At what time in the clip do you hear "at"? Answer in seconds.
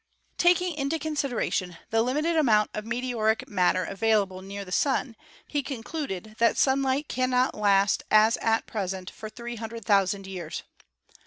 8.37-8.65